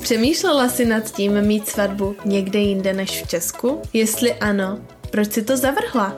Přemýšlela 0.00 0.68
jsi 0.68 0.84
nad 0.84 1.10
tím 1.10 1.42
mít 1.42 1.68
svatbu 1.68 2.16
někde 2.24 2.58
jinde 2.58 2.92
než 2.92 3.22
v 3.22 3.28
Česku? 3.28 3.82
Jestli 3.92 4.34
ano, 4.34 4.78
proč 5.10 5.32
si 5.32 5.42
to 5.42 5.56
zavrhla? 5.56 6.16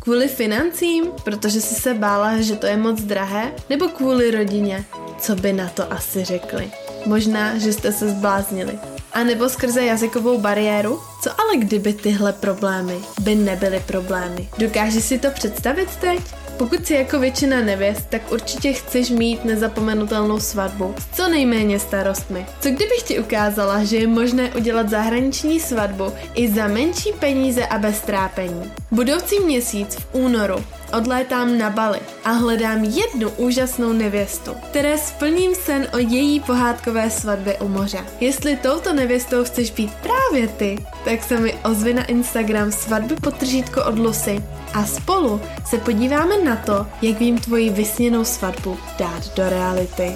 Kvůli 0.00 0.28
financím, 0.28 1.04
protože 1.24 1.60
jsi 1.60 1.74
se 1.74 1.94
bála, 1.94 2.40
že 2.40 2.56
to 2.56 2.66
je 2.66 2.76
moc 2.76 3.00
drahé? 3.00 3.52
Nebo 3.70 3.88
kvůli 3.88 4.30
rodině? 4.30 4.84
Co 5.20 5.36
by 5.36 5.52
na 5.52 5.68
to 5.68 5.92
asi 5.92 6.24
řekli? 6.24 6.70
Možná, 7.06 7.58
že 7.58 7.72
jste 7.72 7.92
se 7.92 8.08
zbláznili. 8.08 8.78
A 9.12 9.24
nebo 9.24 9.48
skrze 9.48 9.84
jazykovou 9.84 10.38
bariéru? 10.38 11.00
Co 11.22 11.40
ale 11.40 11.56
kdyby 11.56 11.92
tyhle 11.92 12.32
problémy 12.32 12.98
by 13.20 13.34
nebyly 13.34 13.82
problémy? 13.86 14.48
Dokážeš 14.58 15.04
si 15.04 15.18
to 15.18 15.30
představit 15.30 15.96
teď? 15.96 16.20
Pokud 16.58 16.86
jsi 16.86 16.94
jako 16.94 17.18
většina 17.18 17.60
nevěst, 17.60 18.06
tak 18.08 18.32
určitě 18.32 18.72
chceš 18.72 19.10
mít 19.10 19.44
nezapomenutelnou 19.44 20.40
svatbu 20.40 20.94
s 20.98 21.16
co 21.16 21.28
nejméně 21.28 21.78
starostmi. 21.78 22.46
Co 22.60 22.68
kdybych 22.68 23.02
ti 23.04 23.20
ukázala, 23.20 23.84
že 23.84 23.96
je 23.96 24.06
možné 24.06 24.54
udělat 24.54 24.88
zahraniční 24.88 25.60
svatbu 25.60 26.12
i 26.34 26.48
za 26.52 26.68
menší 26.68 27.12
peníze 27.12 27.66
a 27.66 27.78
bez 27.78 28.00
trápení? 28.00 28.72
Budoucí 28.90 29.40
měsíc 29.40 29.94
v 29.94 30.14
únoru 30.14 30.64
odlétám 30.98 31.58
na 31.58 31.70
Bali 31.70 32.00
a 32.24 32.30
hledám 32.30 32.84
jednu 32.84 33.30
úžasnou 33.30 33.92
nevěstu, 33.92 34.54
které 34.54 34.98
splním 34.98 35.54
sen 35.54 35.88
o 35.94 35.98
její 35.98 36.40
pohádkové 36.40 37.10
svatbě 37.10 37.58
u 37.58 37.68
moře. 37.68 38.06
Jestli 38.20 38.56
touto 38.56 38.92
nevěstou 38.92 39.44
chceš 39.44 39.70
být 39.70 39.90
právě 39.94 40.48
ty, 40.48 40.86
tak 41.04 41.22
se 41.22 41.40
mi 41.40 41.54
ozvi 41.64 41.94
na 41.94 42.04
Instagram 42.04 42.72
svatby 42.72 43.16
potržítko 43.16 43.84
od 43.84 43.98
Lucy 43.98 44.44
a 44.74 44.86
spolu 44.86 45.40
se 45.66 45.78
podíváme 45.78 46.44
na 46.44 46.56
to, 46.56 46.86
jak 47.02 47.18
vím 47.18 47.38
tvoji 47.38 47.70
vysněnou 47.70 48.24
svatbu 48.24 48.78
dát 48.98 49.34
do 49.36 49.48
reality. 49.48 50.12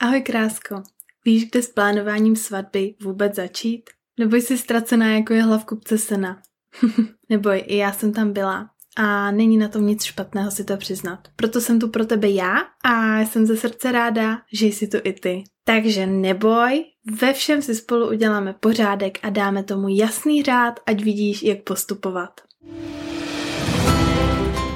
Ahoj 0.00 0.20
krásko, 0.20 0.82
víš, 1.24 1.50
kde 1.50 1.62
s 1.62 1.68
plánováním 1.68 2.36
svatby 2.36 2.94
vůbec 3.02 3.34
začít? 3.34 3.97
Nebo 4.18 4.36
jsi 4.36 4.58
ztracená 4.58 5.14
jako 5.14 5.32
je 5.32 5.42
hlavkupce 5.42 5.98
sena? 5.98 6.42
Neboj, 7.28 7.64
i 7.66 7.76
já 7.76 7.92
jsem 7.92 8.12
tam 8.12 8.32
byla 8.32 8.70
a 8.96 9.30
není 9.30 9.58
na 9.58 9.68
tom 9.68 9.86
nic 9.86 10.04
špatného 10.04 10.50
si 10.50 10.64
to 10.64 10.76
přiznat. 10.76 11.18
Proto 11.36 11.60
jsem 11.60 11.78
tu 11.78 11.88
pro 11.88 12.04
tebe 12.04 12.28
já 12.30 12.56
a 12.84 13.20
jsem 13.20 13.46
ze 13.46 13.56
srdce 13.56 13.92
ráda, 13.92 14.38
že 14.52 14.66
jsi 14.66 14.88
tu 14.88 14.96
i 15.04 15.12
ty. 15.12 15.44
Takže 15.64 16.06
neboj, 16.06 16.84
ve 17.20 17.32
všem 17.32 17.62
si 17.62 17.74
spolu 17.74 18.08
uděláme 18.08 18.52
pořádek 18.60 19.18
a 19.22 19.30
dáme 19.30 19.62
tomu 19.62 19.88
jasný 19.88 20.42
řád, 20.42 20.80
ať 20.86 21.02
vidíš, 21.02 21.42
jak 21.42 21.62
postupovat. 21.62 22.40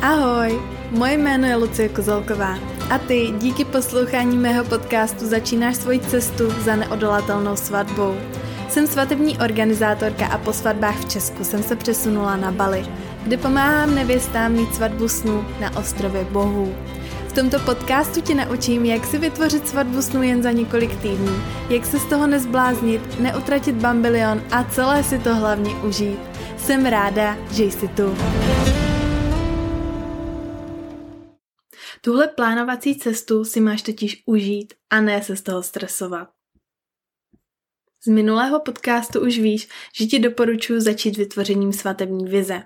Ahoj, 0.03 0.61
moje 0.91 1.19
jméno 1.19 1.47
je 1.47 1.57
Lucie 1.57 1.89
Kozolková 1.89 2.59
a 2.91 2.99
ty 2.99 3.33
díky 3.39 3.65
poslouchání 3.65 4.39
mého 4.39 4.65
podcastu 4.65 5.27
začínáš 5.27 5.77
svoji 5.77 6.01
cestu 6.01 6.51
za 6.51 6.77
neodolatelnou 6.77 7.57
svatbou. 7.57 8.17
Jsem 8.73 8.87
svatební 8.87 9.39
organizátorka 9.39 10.27
a 10.27 10.39
po 10.39 10.53
svatbách 10.53 11.01
v 11.01 11.09
Česku 11.09 11.45
jsem 11.45 11.63
se 11.63 11.77
přesunula 11.77 12.37
na 12.37 12.53
Bali, 12.53 12.87
kde 13.25 13.37
pomáhám 13.37 13.95
nevěstám 13.95 14.53
mít 14.53 14.75
svatbu 14.75 15.09
snů 15.09 15.45
na 15.61 15.77
ostrově 15.77 16.25
Bohů. 16.25 16.75
V 17.29 17.33
tomto 17.33 17.59
podcastu 17.59 18.21
ti 18.21 18.35
naučím, 18.35 18.85
jak 18.85 19.07
si 19.07 19.19
vytvořit 19.19 19.69
svatbu 19.69 20.03
snu 20.03 20.23
jen 20.23 20.43
za 20.43 20.51
několik 20.51 20.97
týdnů, 20.97 21.43
jak 21.69 21.87
se 21.87 21.99
z 21.99 22.05
toho 22.05 22.27
nezbláznit, 22.27 23.21
neutratit 23.21 23.75
bambilion 23.75 24.43
a 24.51 24.65
celé 24.65 25.05
si 25.05 25.19
to 25.19 25.35
hlavně 25.35 25.75
užít. 25.75 26.21
Jsem 26.59 26.87
ráda, 26.87 27.37
že 27.51 27.65
jsi 27.65 27.89
tu. 27.89 28.17
Tuhle 32.01 32.29
plánovací 32.29 32.99
cestu 32.99 33.45
si 33.45 33.61
máš 33.61 33.83
totiž 33.83 34.23
užít 34.27 34.75
a 34.91 35.01
ne 35.01 35.23
se 35.23 35.37
z 35.37 35.43
toho 35.43 35.63
stresovat. 35.63 36.29
Z 38.05 38.09
minulého 38.09 38.61
podcastu 38.61 39.21
už 39.21 39.39
víš, 39.39 39.69
že 39.95 40.07
ti 40.07 40.19
doporučuji 40.19 40.81
začít 40.81 41.17
vytvořením 41.17 41.73
svatební 41.73 42.25
vize. 42.25 42.63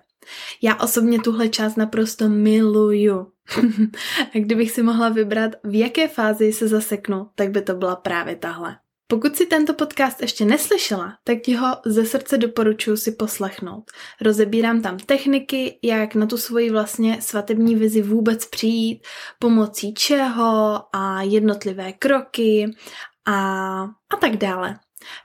Já 0.62 0.75
osobně 0.75 1.21
tuhle 1.21 1.49
část 1.49 1.77
naprosto 1.77 2.28
miluju. 2.28 3.27
a 4.34 4.38
kdybych 4.38 4.71
si 4.71 4.83
mohla 4.83 5.09
vybrat, 5.09 5.50
v 5.65 5.78
jaké 5.78 6.09
fázi 6.09 6.53
se 6.53 6.69
zaseknu, 6.69 7.28
tak 7.34 7.50
by 7.50 7.62
to 7.62 7.75
byla 7.75 7.97
právě 7.97 8.37
tahle. 8.37 8.77
Pokud 9.09 9.37
si 9.37 9.47
tento 9.47 9.75
podcast 9.75 10.22
ještě 10.22 10.44
neslyšela, 10.44 11.19
tak 11.25 11.38
ti 11.41 11.55
ho 11.55 11.77
ze 11.87 12.06
srdce 12.06 12.38
doporučuji 12.38 12.97
si 12.97 13.12
poslechnout. 13.12 13.84
Rozebírám 14.21 14.82
tam 14.82 14.99
techniky, 14.99 15.78
jak 15.82 16.15
na 16.15 16.27
tu 16.27 16.37
svoji 16.38 16.71
vlastně 16.71 17.22
svatební 17.22 17.75
vizi 17.75 18.03
vůbec 18.03 18.47
přijít, 18.47 19.03
pomocí 19.38 19.94
čeho 19.94 20.82
a 20.93 21.22
jednotlivé 21.22 21.93
kroky 21.93 22.71
a, 23.27 23.34
a 23.84 24.16
tak 24.21 24.37
dále. 24.37 24.78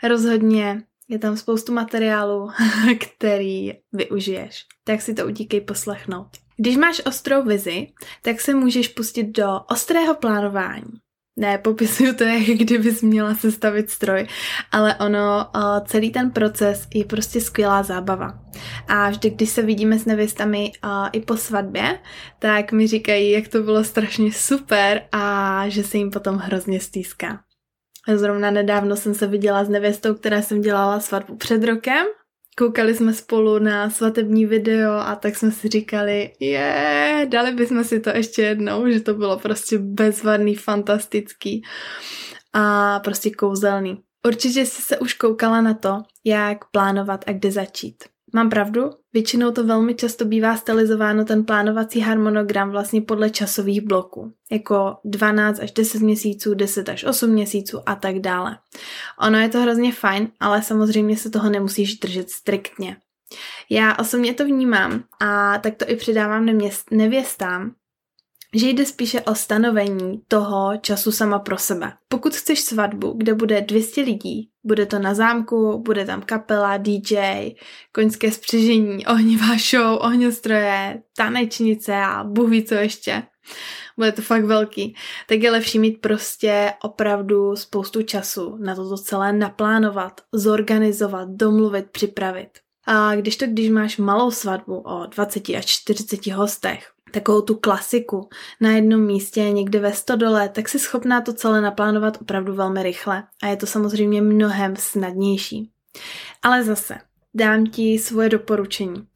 Rozhodně 0.03 0.83
je 1.09 1.19
tam 1.19 1.37
spoustu 1.37 1.73
materiálu, 1.73 2.49
který 2.99 3.73
využiješ. 3.93 4.65
Tak 4.83 5.01
si 5.01 5.13
to 5.13 5.27
utíkej 5.27 5.61
poslechnout. 5.61 6.27
Když 6.57 6.77
máš 6.77 7.01
ostrou 7.05 7.43
vizi, 7.43 7.87
tak 8.21 8.41
se 8.41 8.53
můžeš 8.53 8.87
pustit 8.87 9.23
do 9.23 9.59
ostrého 9.69 10.15
plánování. 10.15 10.91
Ne, 11.39 11.57
popisuju 11.57 12.13
to, 12.15 12.23
jak 12.47 12.57
kdybys 12.57 13.01
měla 13.01 13.35
sestavit 13.35 13.89
stroj, 13.89 14.27
ale 14.71 14.95
ono, 14.95 15.47
celý 15.85 16.11
ten 16.11 16.31
proces 16.31 16.87
je 16.93 17.05
prostě 17.05 17.41
skvělá 17.41 17.83
zábava. 17.83 18.39
A 18.87 19.09
vždy, 19.09 19.29
když 19.29 19.49
se 19.49 19.61
vidíme 19.61 19.99
s 19.99 20.05
nevěstami 20.05 20.71
i 21.11 21.21
po 21.21 21.37
svatbě, 21.37 21.99
tak 22.39 22.71
mi 22.71 22.87
říkají, 22.87 23.31
jak 23.31 23.47
to 23.47 23.61
bylo 23.61 23.83
strašně 23.83 24.31
super 24.31 25.01
a 25.11 25.63
že 25.67 25.83
se 25.83 25.97
jim 25.97 26.11
potom 26.11 26.37
hrozně 26.37 26.79
stýská. 26.79 27.39
Zrovna 28.15 28.51
nedávno 28.51 28.95
jsem 28.95 29.13
se 29.13 29.27
viděla 29.27 29.63
s 29.63 29.69
nevěstou, 29.69 30.13
která 30.13 30.41
jsem 30.41 30.61
dělala 30.61 30.99
svatbu 30.99 31.35
před 31.35 31.63
rokem. 31.63 32.05
Koukali 32.57 32.95
jsme 32.95 33.13
spolu 33.13 33.59
na 33.59 33.89
svatební 33.89 34.45
video 34.45 34.93
a 34.93 35.15
tak 35.15 35.35
jsme 35.35 35.51
si 35.51 35.67
říkali, 35.67 36.33
je, 36.39 37.27
dali 37.29 37.51
bychom 37.51 37.83
si 37.83 37.99
to 37.99 38.09
ještě 38.09 38.41
jednou, 38.41 38.89
že 38.89 38.99
to 38.99 39.13
bylo 39.13 39.39
prostě 39.39 39.77
bezvadný, 39.79 40.55
fantastický 40.55 41.61
a 42.53 42.99
prostě 42.99 43.31
kouzelný. 43.31 44.01
Určitě 44.27 44.65
jsi 44.65 44.81
se 44.81 44.99
už 44.99 45.13
koukala 45.13 45.61
na 45.61 45.73
to, 45.73 46.03
jak 46.25 46.57
plánovat 46.71 47.23
a 47.27 47.31
kde 47.31 47.51
začít. 47.51 48.03
Mám 48.33 48.49
pravdu? 48.49 48.89
Většinou 49.13 49.51
to 49.51 49.63
velmi 49.63 49.95
často 49.95 50.25
bývá 50.25 50.57
stylizováno 50.57 51.25
ten 51.25 51.45
plánovací 51.45 51.99
harmonogram 51.99 52.71
vlastně 52.71 53.01
podle 53.01 53.29
časových 53.29 53.81
bloků, 53.81 54.33
jako 54.51 54.97
12 55.05 55.59
až 55.59 55.71
10 55.71 56.01
měsíců, 56.01 56.53
10 56.53 56.89
až 56.89 57.03
8 57.03 57.29
měsíců 57.29 57.79
a 57.85 57.95
tak 57.95 58.19
dále. 58.19 58.57
Ono 59.19 59.39
je 59.39 59.49
to 59.49 59.61
hrozně 59.61 59.93
fajn, 59.93 60.27
ale 60.39 60.61
samozřejmě 60.61 61.17
se 61.17 61.29
toho 61.29 61.49
nemusíš 61.49 61.99
držet 61.99 62.29
striktně. 62.29 62.97
Já 63.69 63.95
osobně 63.95 64.33
to 64.33 64.45
vnímám 64.45 65.03
a 65.19 65.57
tak 65.57 65.75
to 65.75 65.89
i 65.89 65.95
předávám 65.95 66.49
nevěstám, 66.91 67.71
že 68.55 68.69
jde 68.69 68.85
spíše 68.85 69.21
o 69.21 69.35
stanovení 69.35 70.21
toho 70.27 70.77
času 70.81 71.11
sama 71.11 71.39
pro 71.39 71.57
sebe. 71.57 71.93
Pokud 72.07 72.35
chceš 72.35 72.61
svatbu, 72.61 73.13
kde 73.17 73.33
bude 73.33 73.61
200 73.61 74.01
lidí, 74.01 74.49
bude 74.63 74.85
to 74.85 74.99
na 74.99 75.13
zámku, 75.13 75.81
bude 75.85 76.05
tam 76.05 76.21
kapela, 76.21 76.77
DJ, 76.77 77.51
koňské 77.91 78.31
spřežení, 78.31 79.05
ohnivá 79.05 79.57
show, 79.69 79.97
ohňostroje, 80.01 81.01
tanečnice 81.17 81.95
a 81.95 82.23
bůh 82.23 82.49
ví 82.49 82.63
co 82.63 82.75
ještě. 82.75 83.23
Bude 83.97 84.11
to 84.11 84.21
fakt 84.21 84.45
velký. 84.45 84.95
Tak 85.27 85.39
je 85.39 85.51
lepší 85.51 85.79
mít 85.79 86.01
prostě 86.01 86.73
opravdu 86.83 87.55
spoustu 87.55 88.01
času 88.01 88.57
na 88.59 88.75
toto 88.75 88.97
celé 88.97 89.33
naplánovat, 89.33 90.21
zorganizovat, 90.33 91.29
domluvit, 91.29 91.85
připravit. 91.91 92.49
A 92.85 93.15
když 93.15 93.35
to, 93.35 93.45
když 93.45 93.69
máš 93.69 93.97
malou 93.97 94.31
svatbu 94.31 94.77
o 94.77 95.05
20 95.05 95.49
až 95.49 95.65
40 95.65 96.27
hostech, 96.27 96.91
takovou 97.11 97.41
tu 97.41 97.55
klasiku 97.55 98.29
na 98.61 98.71
jednom 98.71 99.01
místě 99.01 99.41
někde 99.41 99.79
ve 99.79 99.93
stodole, 99.93 100.49
tak 100.49 100.69
si 100.69 100.79
schopná 100.79 101.21
to 101.21 101.33
celé 101.33 101.61
naplánovat 101.61 102.17
opravdu 102.21 102.55
velmi 102.55 102.83
rychle 102.83 103.23
a 103.43 103.47
je 103.47 103.57
to 103.57 103.65
samozřejmě 103.65 104.21
mnohem 104.21 104.75
snadnější. 104.75 105.71
Ale 106.41 106.63
zase, 106.63 106.97
dám 107.33 107.65
ti 107.65 107.99
svoje 107.99 108.29
doporučení. 108.29 109.07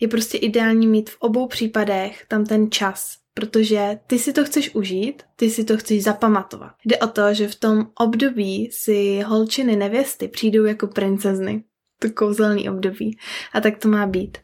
Je 0.00 0.08
prostě 0.08 0.38
ideální 0.38 0.86
mít 0.86 1.10
v 1.10 1.16
obou 1.18 1.46
případech 1.46 2.24
tam 2.28 2.44
ten 2.44 2.70
čas, 2.70 3.16
protože 3.34 3.98
ty 4.06 4.18
si 4.18 4.32
to 4.32 4.44
chceš 4.44 4.74
užít, 4.74 5.22
ty 5.36 5.50
si 5.50 5.64
to 5.64 5.76
chceš 5.76 6.02
zapamatovat. 6.02 6.72
Jde 6.84 6.98
o 6.98 7.06
to, 7.06 7.34
že 7.34 7.48
v 7.48 7.54
tom 7.54 7.86
období 8.00 8.70
si 8.72 9.20
holčiny 9.20 9.76
nevěsty 9.76 10.28
přijdou 10.28 10.64
jako 10.64 10.86
princezny. 10.86 11.64
To 11.98 12.10
kouzelný 12.10 12.68
období. 12.68 13.18
A 13.52 13.60
tak 13.60 13.78
to 13.78 13.88
má 13.88 14.06
být. 14.06 14.38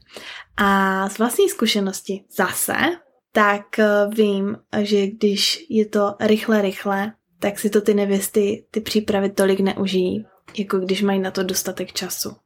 A 0.63 1.09
z 1.09 1.19
vlastní 1.19 1.49
zkušenosti 1.49 2.25
zase, 2.37 2.75
tak 3.33 3.79
eh, 3.79 3.87
vím, 4.15 4.57
že 4.83 5.07
když 5.07 5.67
je 5.69 5.87
to 5.87 6.15
rychle, 6.21 6.63
rychle, 6.63 7.13
tak 7.39 7.59
si 7.59 7.71
to 7.71 7.81
ty 7.81 7.95
nevěsty, 7.95 8.65
ty 8.71 8.81
přípravy 8.81 9.31
tolik 9.31 9.61
neužijí, 9.61 10.27
jako 10.59 10.79
když 10.79 11.03
mají 11.03 11.21
na 11.21 11.31
to 11.31 11.43
dostatek 11.43 11.93
času. 11.93 12.37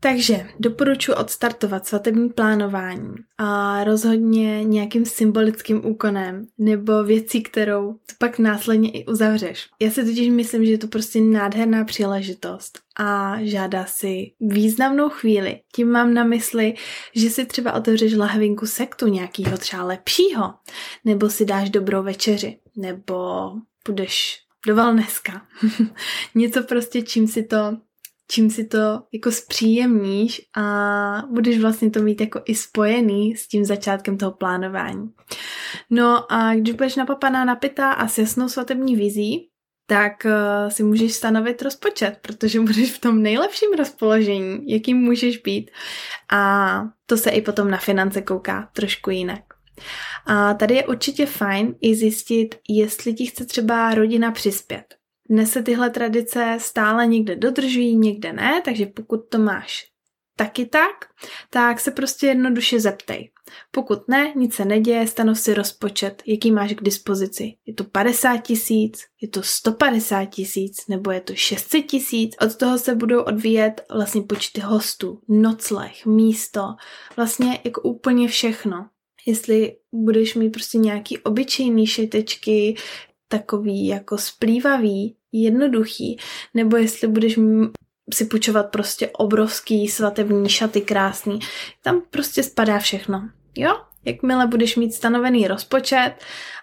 Takže 0.00 0.46
doporučuji 0.58 1.12
odstartovat 1.12 1.86
svatební 1.86 2.28
plánování 2.28 3.14
a 3.38 3.84
rozhodně 3.84 4.64
nějakým 4.64 5.06
symbolickým 5.06 5.86
úkonem 5.86 6.46
nebo 6.58 7.04
věcí, 7.04 7.42
kterou 7.42 7.92
to 7.92 8.14
pak 8.18 8.38
následně 8.38 8.90
i 8.90 9.06
uzavřeš. 9.06 9.68
Já 9.80 9.90
si 9.90 10.04
totiž 10.04 10.28
myslím, 10.28 10.64
že 10.64 10.70
je 10.70 10.78
to 10.78 10.88
prostě 10.88 11.20
nádherná 11.20 11.84
příležitost 11.84 12.78
a 13.00 13.36
žádá 13.40 13.84
si 13.84 14.32
významnou 14.40 15.08
chvíli. 15.08 15.60
Tím 15.74 15.90
mám 15.90 16.14
na 16.14 16.24
mysli, 16.24 16.74
že 17.14 17.30
si 17.30 17.46
třeba 17.46 17.72
otevřeš 17.72 18.14
lahvinku 18.14 18.66
sektu 18.66 19.06
nějakýho 19.06 19.58
třeba 19.58 19.84
lepšího, 19.84 20.54
nebo 21.04 21.30
si 21.30 21.44
dáš 21.44 21.70
dobrou 21.70 22.02
večeři, 22.02 22.58
nebo 22.76 23.52
půjdeš 23.82 24.38
do 24.66 24.74
wellnesska. 24.74 25.46
Něco 26.34 26.62
prostě, 26.62 27.02
čím 27.02 27.28
si 27.28 27.42
to 27.42 27.76
čím 28.30 28.50
si 28.50 28.64
to 28.64 29.02
jako 29.12 29.32
zpříjemníš 29.32 30.42
a 30.56 31.22
budeš 31.30 31.58
vlastně 31.58 31.90
to 31.90 32.00
mít 32.00 32.20
jako 32.20 32.42
i 32.44 32.54
spojený 32.54 33.36
s 33.36 33.48
tím 33.48 33.64
začátkem 33.64 34.18
toho 34.18 34.32
plánování. 34.32 35.10
No 35.90 36.32
a 36.32 36.54
když 36.54 36.74
budeš 36.74 36.96
napapaná, 36.96 37.44
napitá 37.44 37.92
a 37.92 38.08
s 38.08 38.18
jasnou 38.18 38.48
svatební 38.48 38.96
vizí, 38.96 39.48
tak 39.86 40.12
uh, 40.24 40.70
si 40.70 40.82
můžeš 40.82 41.14
stanovit 41.14 41.62
rozpočet, 41.62 42.18
protože 42.22 42.60
budeš 42.70 42.92
v 42.92 43.00
tom 43.00 43.22
nejlepším 43.22 43.72
rozpoložení, 43.78 44.58
jakým 44.68 44.96
můžeš 44.96 45.38
být. 45.38 45.70
A 46.32 46.82
to 47.06 47.16
se 47.16 47.30
i 47.30 47.42
potom 47.42 47.70
na 47.70 47.78
finance 47.78 48.22
kouká 48.22 48.68
trošku 48.72 49.10
jinak. 49.10 49.40
A 50.26 50.54
tady 50.54 50.74
je 50.74 50.86
určitě 50.86 51.26
fajn 51.26 51.74
i 51.80 51.94
zjistit, 51.94 52.54
jestli 52.68 53.14
ti 53.14 53.26
chce 53.26 53.44
třeba 53.44 53.94
rodina 53.94 54.30
přispět. 54.30 54.97
Dnes 55.30 55.52
se 55.52 55.62
tyhle 55.62 55.90
tradice 55.90 56.56
stále 56.60 57.06
někde 57.06 57.36
dodržují, 57.36 57.96
někde 57.96 58.32
ne, 58.32 58.62
takže 58.64 58.86
pokud 58.86 59.28
to 59.28 59.38
máš 59.38 59.86
taky 60.36 60.66
tak, 60.66 60.92
tak 61.50 61.80
se 61.80 61.90
prostě 61.90 62.26
jednoduše 62.26 62.80
zeptej. 62.80 63.30
Pokud 63.70 64.08
ne, 64.08 64.32
nic 64.36 64.54
se 64.54 64.64
neděje, 64.64 65.06
stanov 65.06 65.40
si 65.40 65.54
rozpočet, 65.54 66.22
jaký 66.26 66.50
máš 66.50 66.72
k 66.72 66.82
dispozici. 66.82 67.52
Je 67.66 67.74
to 67.74 67.84
50 67.84 68.36
tisíc, 68.36 69.04
je 69.22 69.28
to 69.28 69.42
150 69.42 70.24
tisíc, 70.24 70.86
nebo 70.88 71.10
je 71.10 71.20
to 71.20 71.34
600 71.34 71.86
tisíc. 71.86 72.36
Od 72.40 72.56
toho 72.56 72.78
se 72.78 72.94
budou 72.94 73.22
odvíjet 73.22 73.80
vlastně 73.94 74.22
počty 74.22 74.60
hostů, 74.60 75.20
nocleh, 75.28 76.06
místo, 76.06 76.62
vlastně 77.16 77.60
jako 77.64 77.82
úplně 77.82 78.28
všechno. 78.28 78.88
Jestli 79.26 79.76
budeš 79.92 80.34
mít 80.34 80.50
prostě 80.50 80.78
nějaký 80.78 81.18
obyčejný 81.18 81.86
šetečky, 81.86 82.74
takový 83.28 83.86
jako 83.86 84.18
splývavý, 84.18 85.16
jednoduchý, 85.32 86.18
nebo 86.54 86.76
jestli 86.76 87.08
budeš 87.08 87.38
si 88.14 88.24
půjčovat 88.24 88.70
prostě 88.70 89.10
obrovský 89.10 89.88
svatební 89.88 90.48
šaty 90.48 90.80
krásný. 90.80 91.38
Tam 91.82 92.02
prostě 92.10 92.42
spadá 92.42 92.78
všechno. 92.78 93.28
Jo? 93.56 93.80
Jakmile 94.04 94.46
budeš 94.46 94.76
mít 94.76 94.94
stanovený 94.94 95.48
rozpočet 95.48 96.14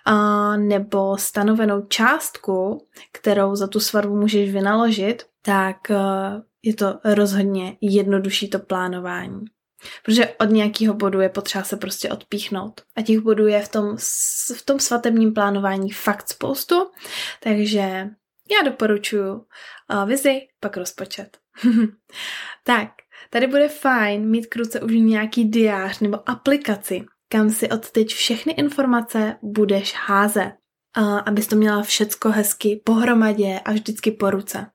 a, 0.06 0.58
nebo 0.58 1.18
stanovenou 1.18 1.82
částku, 1.82 2.88
kterou 3.12 3.56
za 3.56 3.68
tu 3.68 3.80
svatbu 3.80 4.16
můžeš 4.16 4.52
vynaložit, 4.52 5.24
tak 5.42 5.92
a, 5.92 6.42
je 6.64 6.76
to 6.76 7.00
rozhodně 7.04 7.78
jednodušší 7.82 8.50
to 8.50 8.60
plánování. 8.60 9.46
Protože 10.04 10.36
od 10.40 10.50
nějakého 10.50 10.94
bodu 10.94 11.20
je 11.20 11.30
potřeba 11.30 11.64
se 11.64 11.78
prostě 11.78 12.10
odpíchnout. 12.10 12.82
A 12.96 13.02
těch 13.02 13.20
bodů 13.20 13.48
je 13.48 13.62
v 13.62 13.70
tom, 13.70 13.98
v 14.56 14.66
tom 14.66 14.80
svatebním 14.80 15.34
plánování 15.34 15.92
fakt 15.92 16.30
spoustu, 16.30 16.92
takže 17.44 18.10
já 18.52 18.62
doporučuji 18.66 19.34
uh, 19.34 20.06
vizi, 20.06 20.42
pak 20.60 20.78
rozpočet. 20.78 21.38
tak, 22.64 22.90
tady 23.30 23.48
bude 23.48 23.68
fajn 23.68 24.30
mít 24.30 24.48
k 24.48 24.56
ruce 24.56 24.82
už 24.82 24.92
nějaký 24.94 25.44
diář 25.44 26.00
nebo 26.00 26.30
aplikaci, 26.30 27.06
kam 27.30 27.50
si 27.50 27.70
odteď 27.70 28.08
všechny 28.08 28.54
informace 28.54 29.38
budeš 29.42 29.94
házet, 29.94 30.54
uh, 30.98 31.22
abys 31.26 31.48
to 31.48 31.56
měla 31.56 31.84
všecko 31.84 32.30
hezky 32.30 32.82
pohromadě 32.86 33.60
a 33.66 33.72
vždycky 33.72 34.12
po 34.12 34.30
ruce. 34.30 34.68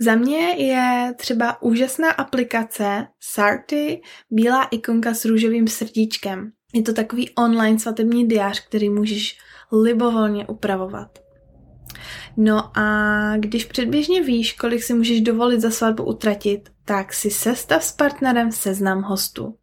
Za 0.00 0.14
mě 0.14 0.38
je 0.38 1.14
třeba 1.16 1.62
úžasná 1.62 2.10
aplikace 2.10 3.06
Sarty, 3.20 4.02
bílá 4.30 4.64
ikonka 4.64 5.14
s 5.14 5.24
růžovým 5.24 5.68
srdíčkem. 5.68 6.50
Je 6.74 6.82
to 6.82 6.92
takový 6.92 7.30
online 7.30 7.78
svatební 7.78 8.28
diář, 8.28 8.66
který 8.66 8.90
můžeš 8.90 9.38
libovolně 9.72 10.46
upravovat. 10.46 11.18
No 12.36 12.78
a 12.78 13.36
když 13.36 13.64
předběžně 13.64 14.22
víš, 14.22 14.52
kolik 14.52 14.82
si 14.82 14.94
můžeš 14.94 15.20
dovolit 15.20 15.60
za 15.60 15.70
svatbu 15.70 16.04
utratit, 16.04 16.68
tak 16.84 17.12
si 17.12 17.30
sestav 17.30 17.84
s 17.84 17.92
partnerem 17.92 18.52
seznam 18.52 19.02
hostů. 19.02 19.54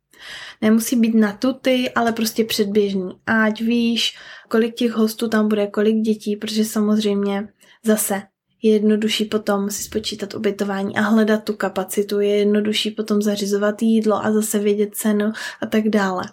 Nemusí 0.61 0.95
být 0.95 1.15
na 1.15 1.33
tuty, 1.33 1.91
ale 1.95 2.11
prostě 2.11 2.45
předběžný. 2.45 3.09
Ať 3.25 3.61
víš, 3.61 4.17
kolik 4.49 4.75
těch 4.75 4.91
hostů 4.91 5.27
tam 5.27 5.47
bude, 5.47 5.67
kolik 5.67 5.95
dětí, 5.95 6.35
protože 6.35 6.65
samozřejmě 6.65 7.47
zase 7.85 8.21
je 8.61 8.73
jednodušší 8.73 9.25
potom 9.25 9.69
si 9.69 9.83
spočítat 9.83 10.33
ubytování 10.33 10.97
a 10.97 11.01
hledat 11.01 11.43
tu 11.43 11.53
kapacitu, 11.53 12.19
je 12.19 12.37
jednodušší 12.37 12.91
potom 12.91 13.21
zařizovat 13.21 13.81
jídlo 13.81 14.25
a 14.25 14.31
zase 14.31 14.59
vědět 14.59 14.95
cenu 14.95 15.31
a 15.61 15.65
tak 15.65 15.89
dále. 15.89 16.23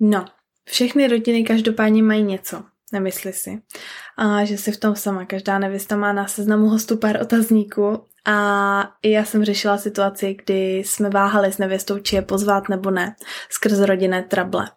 No, 0.00 0.24
všechny 0.64 1.08
rodiny 1.08 1.44
každopádně 1.44 2.02
mají 2.02 2.22
něco. 2.22 2.62
Nemyslí 2.92 3.32
si. 3.32 3.62
A 4.16 4.44
že 4.44 4.58
si 4.58 4.72
v 4.72 4.80
tom 4.80 4.96
sama. 4.96 5.24
Každá 5.24 5.58
nevěsta 5.58 5.96
má 5.96 6.12
na 6.12 6.26
seznamu 6.26 6.68
hostu 6.68 6.96
pár 6.96 7.22
otazníků 7.22 8.04
a 8.26 8.90
já 9.04 9.24
jsem 9.24 9.44
řešila 9.44 9.78
situaci, 9.78 10.36
kdy 10.44 10.78
jsme 10.78 11.10
váhali 11.10 11.52
s 11.52 11.58
nevěstou, 11.58 11.98
či 11.98 12.16
je 12.16 12.22
pozvat 12.22 12.68
nebo 12.68 12.90
ne, 12.90 13.16
skrz 13.50 13.78
rodinné 13.78 14.22
trable. 14.22 14.70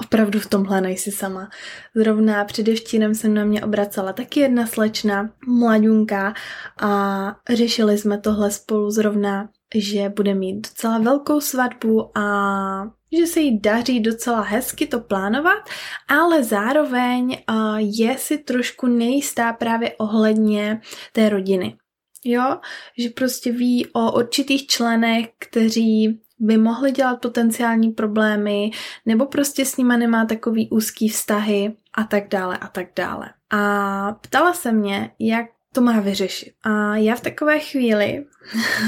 Opravdu 0.00 0.40
v 0.40 0.46
tomhle 0.46 0.80
nejsi 0.80 1.10
sama. 1.10 1.50
Zrovna 1.94 2.44
předevčírem 2.44 3.14
se 3.14 3.28
na 3.28 3.44
mě 3.44 3.64
obracela 3.64 4.12
taky 4.12 4.40
jedna 4.40 4.66
slečna, 4.66 5.30
mladunka 5.46 6.34
a 6.80 7.36
řešili 7.52 7.98
jsme 7.98 8.18
tohle 8.18 8.50
spolu 8.50 8.90
zrovna, 8.90 9.48
že 9.74 10.08
bude 10.08 10.34
mít 10.34 10.68
docela 10.68 10.98
velkou 10.98 11.40
svatbu 11.40 12.18
a 12.18 12.92
že 13.18 13.26
se 13.26 13.40
jí 13.40 13.60
daří 13.60 14.00
docela 14.00 14.40
hezky 14.40 14.86
to 14.86 15.00
plánovat, 15.00 15.68
ale 16.08 16.44
zároveň 16.44 17.36
je 17.78 18.18
si 18.18 18.38
trošku 18.38 18.86
nejistá 18.86 19.52
právě 19.52 19.92
ohledně 19.98 20.80
té 21.12 21.28
rodiny. 21.28 21.76
Jo, 22.24 22.58
že 22.98 23.08
prostě 23.08 23.52
ví 23.52 23.86
o 23.92 24.12
určitých 24.12 24.66
členech, 24.66 25.26
kteří 25.38 26.20
by 26.42 26.56
mohli 26.56 26.92
dělat 26.92 27.20
potenciální 27.20 27.90
problémy, 27.90 28.70
nebo 29.06 29.26
prostě 29.26 29.64
s 29.64 29.76
nima 29.76 29.96
nemá 29.96 30.24
takový 30.24 30.70
úzký 30.70 31.08
vztahy 31.08 31.74
a 31.94 32.04
tak 32.04 32.28
dále 32.28 32.58
a 32.58 32.68
tak 32.68 32.86
dále. 32.96 33.30
A 33.50 34.12
ptala 34.20 34.54
se 34.54 34.72
mě, 34.72 35.10
jak 35.18 35.46
to 35.72 35.80
má 35.80 36.00
vyřešit. 36.00 36.52
A 36.62 36.96
já 36.96 37.14
v 37.14 37.20
takové 37.20 37.58
chvíli 37.58 38.24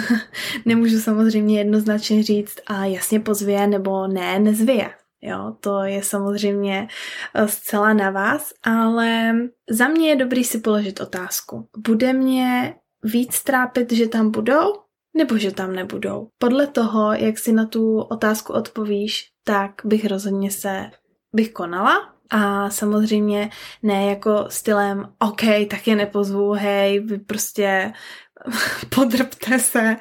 nemůžu 0.64 1.00
samozřejmě 1.00 1.59
jednoznačně 1.59 2.23
říct 2.23 2.57
a 2.67 2.85
jasně 2.85 3.21
pozvě 3.21 3.67
nebo 3.67 4.07
ne, 4.07 4.38
nezvě. 4.38 4.90
Jo, 5.23 5.57
to 5.61 5.83
je 5.83 6.02
samozřejmě 6.02 6.88
eh, 7.35 7.49
zcela 7.49 7.93
na 7.93 8.11
vás, 8.11 8.52
ale 8.62 9.35
za 9.71 9.88
mě 9.88 10.09
je 10.09 10.17
dobrý 10.17 10.45
si 10.45 10.59
položit 10.59 11.00
otázku. 11.00 11.69
Bude 11.79 12.12
mě 12.12 12.75
víc 13.02 13.43
trápit, 13.43 13.93
že 13.93 14.09
tam 14.09 14.31
budou, 14.31 14.73
nebo 15.16 15.38
že 15.38 15.50
tam 15.50 15.73
nebudou? 15.73 16.28
Podle 16.38 16.66
toho, 16.66 17.12
jak 17.12 17.38
si 17.38 17.52
na 17.52 17.66
tu 17.66 18.00
otázku 18.00 18.52
odpovíš, 18.52 19.28
tak 19.44 19.71
bych 19.85 20.06
rozhodně 20.06 20.50
se 20.50 20.90
bych 21.33 21.52
konala, 21.52 22.14
a 22.30 22.71
samozřejmě 22.71 23.50
ne 23.83 24.06
jako 24.06 24.44
stylem, 24.49 25.09
OK, 25.18 25.42
tak 25.71 25.88
je 25.88 25.97
nepozvu, 25.97 26.52
hej, 26.52 27.00
vy 27.00 27.18
prostě 27.18 27.92
podrbte 28.94 29.59
se, 29.59 29.97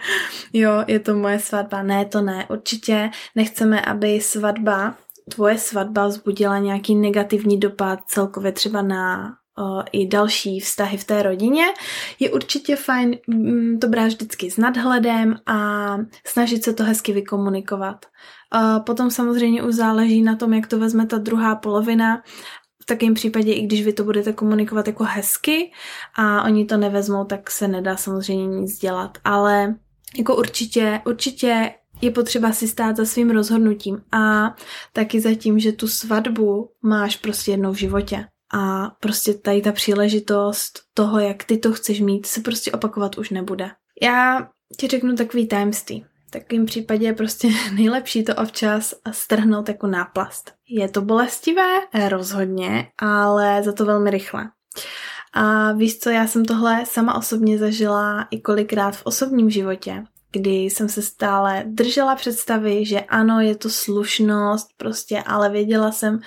jo, 0.54 0.84
je 0.88 1.00
to 1.00 1.16
moje 1.16 1.40
svatba. 1.40 1.84
Ne, 1.84 2.06
to 2.06 2.22
ne, 2.22 2.46
určitě 2.50 3.10
nechceme, 3.36 3.82
aby 3.82 4.22
svatba, 4.22 4.96
tvoje 5.30 5.58
svatba 5.58 6.08
vzbudila 6.08 6.58
nějaký 6.58 6.96
negativní 6.96 7.60
dopad 7.60 8.00
celkově 8.08 8.52
třeba 8.52 8.82
na 8.82 9.34
i 9.92 10.08
další 10.08 10.60
vztahy 10.60 10.98
v 10.98 11.04
té 11.04 11.24
rodině, 11.24 11.66
je 12.20 12.32
určitě 12.32 12.76
fajn 12.76 13.18
mm, 13.28 13.80
to 13.80 13.88
brát 13.88 14.08
vždycky 14.08 14.52
s 14.52 14.58
nadhledem 14.58 15.36
a 15.46 15.98
snažit 16.28 16.64
se 16.64 16.74
to 16.74 16.84
hezky 16.84 17.14
vykomunikovat. 17.14 18.06
Potom 18.86 19.12
samozřejmě 19.12 19.64
už 19.64 19.76
záleží 19.76 20.22
na 20.22 20.36
tom, 20.36 20.54
jak 20.54 20.68
to 20.68 20.80
vezme 20.80 21.06
ta 21.06 21.18
druhá 21.18 21.56
polovina. 21.56 22.24
V 22.82 22.86
takovém 22.86 23.14
případě, 23.14 23.54
i 23.54 23.62
když 23.62 23.86
vy 23.86 23.94
to 23.94 24.04
budete 24.04 24.34
komunikovat 24.34 24.88
jako 24.88 25.04
hezky 25.04 25.72
a 26.16 26.44
oni 26.44 26.66
to 26.66 26.78
nevezmou, 26.78 27.26
tak 27.26 27.52
se 27.52 27.68
nedá 27.68 27.98
samozřejmě 27.98 28.48
nic 28.48 28.80
dělat. 28.80 29.18
Ale 29.24 29.76
jako 30.18 30.36
určitě, 30.36 31.02
určitě 31.06 31.74
je 32.02 32.12
potřeba 32.12 32.52
si 32.52 32.68
stát 32.68 32.98
za 32.98 33.06
svým 33.06 33.30
rozhodnutím 33.30 34.02
a 34.12 34.56
taky 34.94 35.22
za 35.22 35.36
tím, 35.36 35.60
že 35.60 35.72
tu 35.72 35.88
svatbu 35.88 36.70
máš 36.82 37.16
prostě 37.16 37.52
jednou 37.52 37.72
v 37.72 37.78
životě. 37.78 38.26
A 38.54 38.92
prostě 39.00 39.34
tady 39.34 39.62
ta 39.62 39.72
příležitost 39.72 40.80
toho, 40.94 41.20
jak 41.20 41.44
ty 41.44 41.58
to 41.58 41.74
chceš 41.74 42.02
mít, 42.02 42.26
se 42.26 42.42
prostě 42.42 42.72
opakovat 42.72 43.18
už 43.18 43.30
nebude. 43.30 43.72
Já 44.02 44.50
ti 44.80 44.88
řeknu 44.88 45.16
takový 45.16 45.48
tajemství. 45.48 46.06
takovém 46.30 46.66
případě 46.66 47.06
je 47.06 47.14
prostě 47.14 47.48
nejlepší 47.74 48.24
to 48.24 48.36
občas 48.36 48.94
strhnout 49.12 49.68
jako 49.68 49.88
náplast. 49.88 50.54
Je 50.70 50.90
to 50.90 51.02
bolestivé? 51.02 51.80
Rozhodně, 52.10 52.88
ale 52.98 53.64
za 53.64 53.72
to 53.72 53.86
velmi 53.86 54.10
rychle. 54.10 54.50
A 55.34 55.72
víš 55.72 56.00
co, 56.00 56.10
já 56.10 56.28
jsem 56.28 56.46
tohle 56.46 56.86
sama 56.86 57.16
osobně 57.16 57.58
zažila 57.58 58.28
i 58.32 58.42
kolikrát 58.42 58.96
v 58.96 59.06
osobním 59.06 59.50
životě, 59.50 60.04
kdy 60.34 60.52
jsem 60.52 60.90
se 60.90 61.02
stále 61.02 61.64
držela 61.68 62.16
představy, 62.16 62.86
že 62.86 63.00
ano, 63.00 63.40
je 63.42 63.56
to 63.56 63.70
slušnost 63.70 64.68
prostě, 64.78 65.24
ale 65.26 65.50
věděla 65.50 65.92
jsem, 65.92 66.20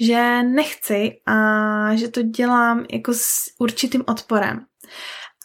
že 0.00 0.42
nechci 0.42 1.10
a 1.26 1.94
že 1.94 2.08
to 2.08 2.22
dělám 2.22 2.86
jako 2.92 3.14
s 3.14 3.28
určitým 3.58 4.04
odporem. 4.06 4.60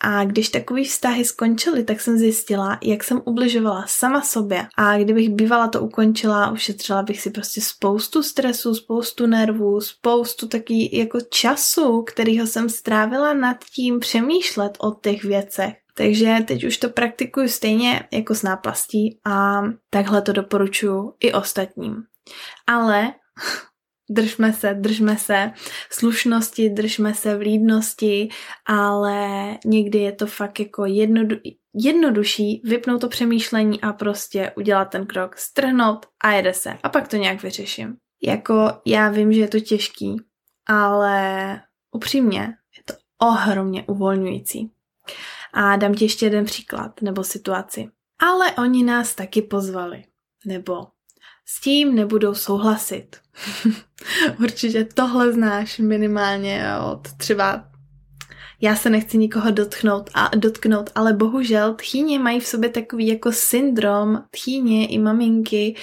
A 0.02 0.26
když 0.26 0.50
takový 0.50 0.86
vztahy 0.86 1.26
skončily, 1.26 1.84
tak 1.84 2.02
jsem 2.02 2.18
zjistila, 2.18 2.80
jak 2.84 3.04
jsem 3.04 3.22
ubližovala 3.26 3.86
sama 3.88 4.22
sobě. 4.22 4.68
A 4.78 4.98
kdybych 4.98 5.30
bývala 5.30 5.68
to 5.68 5.82
ukončila, 5.82 6.52
ušetřila 6.52 7.04
bych 7.04 7.22
si 7.22 7.30
prostě 7.30 7.62
spoustu 7.62 8.24
stresu, 8.24 8.76
spoustu 8.76 9.26
nervů, 9.26 9.82
spoustu 9.82 10.48
taky 10.48 10.98
jako 10.98 11.20
času, 11.22 12.02
kterýho 12.02 12.48
jsem 12.48 12.70
strávila 12.70 13.34
nad 13.34 13.58
tím 13.76 14.00
přemýšlet 14.00 14.78
o 14.80 14.92
těch 14.92 15.24
věcech. 15.24 15.87
Takže 15.98 16.36
teď 16.48 16.64
už 16.64 16.78
to 16.78 16.90
praktikuju 16.90 17.48
stejně 17.48 18.08
jako 18.12 18.36
s 18.36 18.44
náplastí 18.44 19.20
a 19.26 19.62
takhle 19.90 20.22
to 20.22 20.32
doporučuji 20.32 21.14
i 21.20 21.34
ostatním. 21.34 22.04
Ale 22.68 23.14
držme 24.10 24.54
se, 24.54 24.74
držme 24.74 25.18
se 25.18 25.52
slušnosti, 25.92 26.70
držme 26.70 27.14
se 27.14 27.38
vlídnosti, 27.38 28.30
ale 28.66 29.28
někdy 29.66 30.00
je 30.00 30.12
to 30.12 30.28
fakt 30.28 30.60
jako 30.60 30.86
jednodu, 30.86 31.36
jednodušší 31.74 32.62
vypnout 32.66 33.02
to 33.02 33.10
přemýšlení 33.10 33.82
a 33.82 33.94
prostě 33.94 34.52
udělat 34.58 34.86
ten 34.86 35.06
krok, 35.06 35.38
strhnout 35.38 36.06
a 36.24 36.32
jede 36.32 36.54
se. 36.54 36.78
A 36.84 36.90
pak 36.90 37.08
to 37.08 37.18
nějak 37.18 37.44
vyřeším. 37.44 37.96
Jako 38.24 38.72
já 38.86 39.10
vím, 39.10 39.34
že 39.34 39.42
je 39.42 39.48
to 39.48 39.60
těžký, 39.60 40.16
ale 40.68 41.62
upřímně 41.92 42.42
je 42.78 42.84
to 42.86 42.94
ohromně 43.22 43.84
uvolňující. 43.88 44.72
A 45.58 45.76
dám 45.76 45.94
ti 45.94 46.06
ještě 46.06 46.26
jeden 46.26 46.46
příklad 46.46 47.02
nebo 47.02 47.24
situaci. 47.24 47.88
Ale 48.20 48.52
oni 48.52 48.84
nás 48.84 49.16
taky 49.16 49.42
pozvali. 49.42 50.04
Nebo 50.46 50.88
s 51.46 51.62
tím 51.62 51.96
nebudou 51.96 52.34
souhlasit. 52.34 53.18
Určitě 54.40 54.86
tohle 54.94 55.34
znáš 55.34 55.80
minimálně 55.80 56.66
od 56.92 57.02
třeba 57.18 57.64
já 58.62 58.76
se 58.76 58.90
nechci 58.90 59.18
nikoho 59.18 59.52
dotknout, 59.52 60.10
a, 60.14 60.30
dotknout, 60.36 60.90
ale 60.96 61.14
bohužel 61.14 61.74
tchýně 61.74 62.20
mají 62.20 62.40
v 62.40 62.48
sobě 62.48 62.70
takový 62.70 63.08
jako 63.08 63.32
syndrom, 63.32 64.24
tchýně 64.32 64.88
i 64.88 65.00
maminky, 65.00 65.76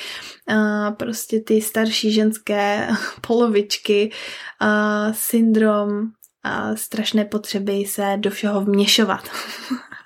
a 0.48 0.90
prostě 0.90 1.40
ty 1.40 1.60
starší 1.60 2.12
ženské 2.12 2.88
polovičky, 3.26 4.12
a 4.60 5.12
syndrom 5.12 6.10
a 6.44 6.76
strašné 6.76 7.24
potřeby 7.24 7.72
se 7.72 8.16
do 8.16 8.30
všeho 8.30 8.60
vměšovat. 8.60 9.30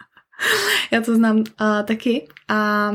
já 0.90 1.00
to 1.00 1.14
znám 1.14 1.44
a, 1.58 1.82
taky 1.82 2.28
a 2.48 2.92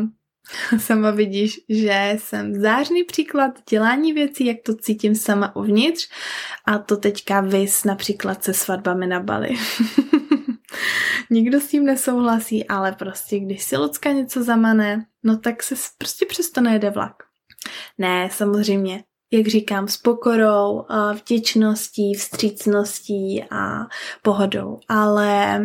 Sama 0.77 1.11
vidíš, 1.11 1.59
že 1.69 2.15
jsem 2.17 2.61
zářný 2.61 3.03
příklad 3.03 3.51
dělání 3.69 4.13
věcí, 4.13 4.45
jak 4.45 4.57
to 4.65 4.75
cítím 4.75 5.15
sama 5.15 5.55
uvnitř 5.55 6.09
a 6.65 6.77
to 6.77 6.97
teďka 6.97 7.41
vys 7.41 7.83
například 7.83 8.43
se 8.43 8.53
svatbami 8.53 9.07
na 9.07 9.19
Bali. 9.19 9.49
Nikdo 11.29 11.61
s 11.61 11.67
tím 11.67 11.85
nesouhlasí, 11.85 12.67
ale 12.67 12.91
prostě 12.91 13.39
když 13.39 13.63
si 13.63 13.77
Lucka 13.77 14.11
něco 14.11 14.43
zamane, 14.43 15.05
no 15.23 15.37
tak 15.37 15.63
se 15.63 15.75
prostě 15.97 16.25
přesto 16.25 16.61
nejde 16.61 16.89
vlak. 16.89 17.15
Ne, 17.97 18.29
samozřejmě, 18.31 19.03
jak 19.33 19.47
říkám, 19.47 19.87
s 19.87 19.97
pokorou, 19.97 20.85
vděčností, 21.13 22.13
vstřícností 22.13 23.43
a 23.51 23.87
pohodou, 24.21 24.79
ale 24.89 25.61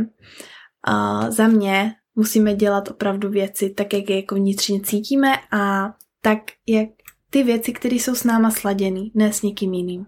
za 1.29 1.49
mě 1.49 1.95
musíme 2.15 2.55
dělat 2.55 2.91
opravdu 2.91 3.31
věci 3.31 3.71
tak, 3.71 3.93
jak 3.93 4.11
je 4.11 4.17
jako 4.17 4.35
vnitřně 4.35 4.81
cítíme 4.81 5.35
a 5.53 5.95
tak, 6.21 6.39
jak 6.67 6.89
ty 7.31 7.43
věci, 7.43 7.73
které 7.73 7.97
jsou 7.97 8.15
s 8.15 8.25
náma 8.25 8.51
sladěný, 8.51 9.13
ne 9.15 9.33
s 9.33 9.43
někým 9.43 9.75
jiným. 9.75 10.07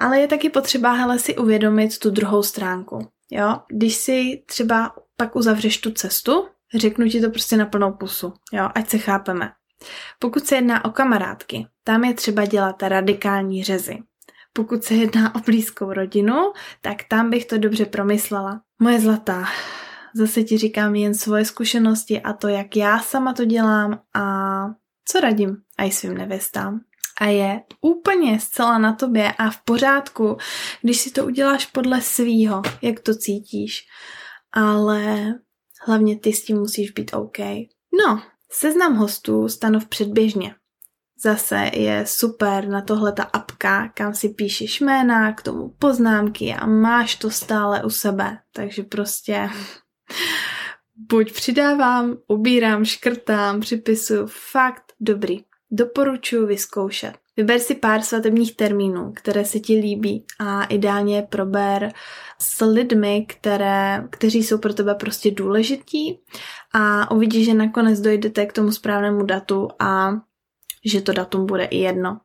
Ale 0.00 0.20
je 0.20 0.28
taky 0.28 0.50
potřeba 0.50 0.92
hele 0.92 1.18
si 1.18 1.36
uvědomit 1.36 1.98
tu 1.98 2.10
druhou 2.10 2.42
stránku. 2.42 3.08
Jo? 3.30 3.56
Když 3.68 3.94
si 3.94 4.42
třeba 4.46 4.94
pak 5.16 5.36
uzavřeš 5.36 5.78
tu 5.78 5.90
cestu, 5.90 6.46
řeknu 6.74 7.08
ti 7.08 7.20
to 7.20 7.30
prostě 7.30 7.56
na 7.56 7.66
plnou 7.66 7.92
pusu, 7.92 8.32
jo? 8.52 8.68
ať 8.74 8.88
se 8.88 8.98
chápeme. 8.98 9.52
Pokud 10.18 10.46
se 10.46 10.54
jedná 10.54 10.84
o 10.84 10.90
kamarádky, 10.90 11.66
tam 11.84 12.04
je 12.04 12.14
třeba 12.14 12.44
dělat 12.44 12.82
radikální 12.82 13.64
řezy. 13.64 13.98
Pokud 14.52 14.84
se 14.84 14.94
jedná 14.94 15.34
o 15.34 15.38
blízkou 15.38 15.92
rodinu, 15.92 16.52
tak 16.80 16.96
tam 17.08 17.30
bych 17.30 17.44
to 17.44 17.58
dobře 17.58 17.86
promyslela. 17.86 18.60
Moje 18.78 19.00
zlatá, 19.00 19.44
zase 20.14 20.42
ti 20.42 20.58
říkám 20.58 20.94
jen 20.94 21.14
svoje 21.14 21.44
zkušenosti 21.44 22.20
a 22.20 22.32
to, 22.32 22.48
jak 22.48 22.76
já 22.76 22.98
sama 22.98 23.32
to 23.32 23.44
dělám 23.44 24.00
a 24.14 24.24
co 25.08 25.20
radím 25.20 25.56
i 25.78 25.90
svým 25.90 26.14
nevěstám. 26.14 26.80
A 27.20 27.26
je 27.26 27.60
úplně 27.80 28.40
zcela 28.40 28.78
na 28.78 28.92
tobě 28.92 29.32
a 29.32 29.50
v 29.50 29.60
pořádku, 29.64 30.36
když 30.82 31.00
si 31.00 31.10
to 31.10 31.24
uděláš 31.24 31.66
podle 31.66 32.00
svýho, 32.00 32.62
jak 32.82 33.00
to 33.00 33.14
cítíš. 33.14 33.86
Ale 34.52 35.34
hlavně 35.86 36.18
ty 36.18 36.32
s 36.32 36.44
tím 36.44 36.58
musíš 36.58 36.90
být 36.90 37.14
OK. 37.14 37.38
No, 37.98 38.22
seznam 38.54 38.94
hostů 38.94 39.48
stanov 39.48 39.88
předběžně. 39.88 40.54
Zase 41.22 41.70
je 41.74 42.04
super 42.06 42.68
na 42.68 42.80
tohle 42.80 43.12
ta 43.12 43.22
apka, 43.22 43.88
kam 43.88 44.14
si 44.14 44.28
píšeš 44.28 44.80
jména, 44.80 45.32
k 45.32 45.42
tomu 45.42 45.74
poznámky 45.78 46.54
a 46.54 46.66
máš 46.66 47.14
to 47.14 47.30
stále 47.30 47.84
u 47.84 47.90
sebe. 47.90 48.38
Takže 48.52 48.82
prostě 48.82 49.50
Buď 50.96 51.32
přidávám, 51.32 52.16
ubírám, 52.28 52.84
škrtám, 52.84 53.60
připisuju. 53.60 54.26
Fakt 54.52 54.92
dobrý. 55.00 55.44
Doporučuji 55.70 56.46
vyzkoušet. 56.46 57.23
Vyber 57.36 57.58
si 57.58 57.74
pár 57.74 58.02
svatebních 58.02 58.56
termínů, 58.56 59.12
které 59.16 59.44
se 59.44 59.60
ti 59.60 59.74
líbí 59.74 60.24
a 60.38 60.64
ideálně 60.64 61.22
prober 61.22 61.92
s 62.38 62.64
lidmi, 62.64 63.26
které, 63.28 64.04
kteří 64.10 64.42
jsou 64.42 64.58
pro 64.58 64.74
tebe 64.74 64.94
prostě 64.94 65.30
důležití 65.30 66.20
a 66.72 67.10
uvidíš, 67.10 67.46
že 67.46 67.54
nakonec 67.54 68.00
dojdete 68.00 68.46
k 68.46 68.52
tomu 68.52 68.72
správnému 68.72 69.24
datu 69.24 69.68
a 69.78 70.12
že 70.84 71.00
to 71.00 71.12
datum 71.12 71.46
bude 71.46 71.64
i 71.64 71.78
jedno. 71.78 72.20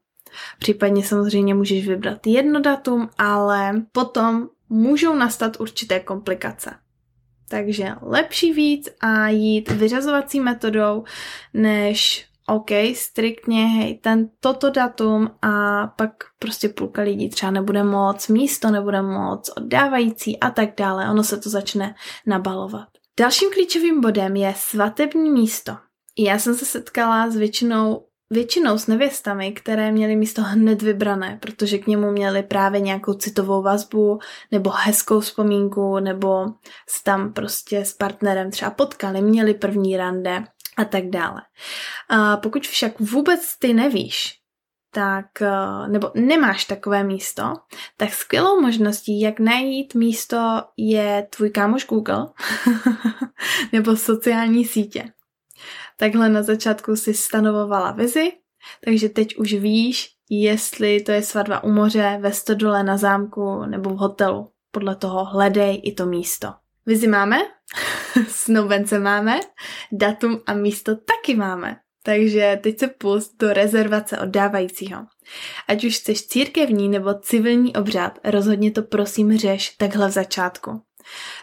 Případně 0.59 1.03
samozřejmě 1.03 1.53
můžeš 1.53 1.87
vybrat 1.87 2.27
jedno 2.27 2.61
datum, 2.61 3.09
ale 3.17 3.81
potom 3.91 4.47
můžou 4.69 5.15
nastat 5.15 5.59
určité 5.59 5.99
komplikace. 5.99 6.71
Takže 7.49 7.91
lepší 8.01 8.53
víc 8.53 8.89
a 9.01 9.27
jít 9.27 9.71
vyřazovací 9.71 10.39
metodou, 10.39 11.03
než 11.53 12.28
OK, 12.49 12.69
striktně, 12.95 13.65
hej, 13.65 13.99
ten 13.99 14.29
toto 14.39 14.69
datum 14.69 15.31
a 15.41 15.87
pak 15.87 16.11
prostě 16.39 16.69
půlka 16.69 17.01
lidí 17.01 17.29
třeba 17.29 17.51
nebude 17.51 17.83
moc, 17.83 18.27
místo 18.27 18.69
nebude 18.69 19.01
moc, 19.01 19.49
oddávající 19.57 20.39
a 20.39 20.49
tak 20.49 20.69
dále. 20.77 21.09
Ono 21.09 21.23
se 21.23 21.37
to 21.37 21.49
začne 21.49 21.95
nabalovat. 22.27 22.87
Dalším 23.19 23.49
klíčovým 23.51 24.01
bodem 24.01 24.35
je 24.35 24.53
svatební 24.57 25.29
místo. 25.29 25.77
Já 26.17 26.39
jsem 26.39 26.55
se 26.55 26.65
setkala 26.65 27.29
s 27.29 27.35
většinou 27.35 28.05
Většinou 28.31 28.77
s 28.77 28.87
nevěstami, 28.87 29.51
které 29.51 29.91
měly 29.91 30.15
místo 30.15 30.41
hned 30.41 30.81
vybrané, 30.81 31.39
protože 31.41 31.77
k 31.77 31.87
němu 31.87 32.11
měli 32.11 32.43
právě 32.43 32.81
nějakou 32.81 33.13
citovou 33.13 33.61
vazbu, 33.61 34.19
nebo 34.51 34.69
hezkou 34.69 35.19
vzpomínku, 35.19 35.99
nebo 35.99 36.45
s 36.89 37.03
tam 37.03 37.33
prostě 37.33 37.85
s 37.85 37.93
partnerem 37.93 38.51
třeba 38.51 38.71
potkali, 38.71 39.21
měli 39.21 39.53
první 39.53 39.97
rande 39.97 40.43
a 40.79 40.86
tak 40.86 41.09
dále. 41.09 41.41
A 42.09 42.38
pokud 42.38 42.67
však 42.67 43.00
vůbec 43.00 43.57
ty 43.59 43.74
nevíš, 43.74 44.39
tak, 44.91 45.41
eh, 45.41 45.88
nebo 45.88 46.12
nemáš 46.15 46.65
takové 46.65 47.03
místo, 47.03 47.53
tak 47.98 48.13
skvělou 48.13 48.62
možností, 48.62 49.21
jak 49.21 49.39
najít 49.39 49.95
místo, 49.95 50.63
je 50.77 51.27
tvůj 51.29 51.50
kámoš 51.50 51.86
Google 51.86 52.27
nebo 53.74 53.95
sociální 53.95 54.65
sítě. 54.65 55.13
Takhle 55.98 56.29
na 56.29 56.43
začátku 56.43 56.95
si 56.95 57.13
stanovovala 57.13 57.91
vizi, 57.91 58.31
takže 58.86 59.09
teď 59.09 59.38
už 59.38 59.53
víš, 59.53 60.09
jestli 60.29 61.01
to 61.01 61.12
je 61.12 61.21
svatba 61.21 61.63
u 61.63 61.71
moře, 61.71 62.17
ve 62.21 62.33
stodole, 62.33 62.83
na 62.83 62.98
zámku 62.98 63.65
nebo 63.65 63.89
v 63.89 63.98
hotelu. 63.98 64.51
Podle 64.71 64.95
toho 64.95 65.25
hledej 65.25 65.81
i 65.83 65.93
to 65.93 66.05
místo. 66.05 66.53
Vizi 66.89 67.08
máme, 67.08 67.38
snoubence 68.27 69.00
máme, 69.00 69.39
datum 69.91 70.41
a 70.46 70.53
místo 70.53 70.96
taky 70.96 71.36
máme. 71.36 71.77
Takže 72.03 72.60
teď 72.63 72.79
se 72.79 72.88
pust 72.88 73.39
do 73.39 73.53
rezervace 73.53 74.19
oddávajícího. 74.19 75.05
Ať 75.67 75.84
už 75.84 75.98
chceš 75.98 76.27
církevní 76.27 76.89
nebo 76.89 77.13
civilní 77.13 77.75
obřad, 77.75 78.19
rozhodně 78.24 78.72
to 78.72 78.84
prosím 78.84 79.38
řeš 79.38 79.69
takhle 79.69 80.08
v 80.08 80.12
začátku. 80.12 80.81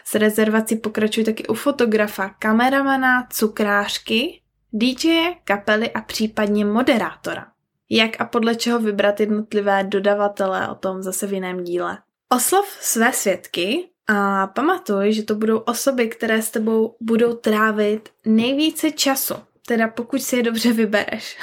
S 0.05 0.15
rezervací 0.15 0.75
pokračuj 0.75 1.23
taky 1.23 1.47
u 1.47 1.53
fotografa, 1.53 2.29
kameramana, 2.29 3.27
cukrářky 3.31 4.41
DJ, 4.73 5.33
kapely 5.43 5.91
a 5.91 6.01
případně 6.01 6.65
moderátora. 6.65 7.47
Jak 7.89 8.21
a 8.21 8.25
podle 8.25 8.55
čeho 8.55 8.79
vybrat 8.79 9.19
jednotlivé 9.19 9.83
dodavatele, 9.83 10.69
o 10.69 10.75
tom 10.75 11.01
zase 11.01 11.27
v 11.27 11.33
jiném 11.33 11.63
díle. 11.63 11.97
Oslov 12.29 12.77
své 12.81 13.13
svědky 13.13 13.89
a 14.07 14.47
pamatuj, 14.47 15.13
že 15.13 15.23
to 15.23 15.35
budou 15.35 15.57
osoby, 15.57 16.07
které 16.07 16.41
s 16.41 16.51
tebou 16.51 16.95
budou 17.01 17.33
trávit 17.33 18.09
nejvíce 18.25 18.91
času. 18.91 19.33
Teda 19.67 19.87
pokud 19.87 20.21
si 20.21 20.35
je 20.35 20.43
dobře 20.43 20.73
vybereš. 20.73 21.37